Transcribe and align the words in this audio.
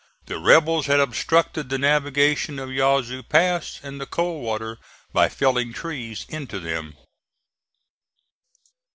The 0.25 0.39
rebels 0.39 0.87
had 0.87 0.99
obstructed 0.99 1.69
the 1.69 1.77
navigation 1.77 2.57
of 2.57 2.71
Yazoo 2.73 3.21
Pass 3.21 3.79
and 3.83 4.01
the 4.01 4.07
Coldwater 4.07 4.79
by 5.13 5.29
felling 5.29 5.73
trees 5.73 6.25
into 6.27 6.59
them. 6.59 6.97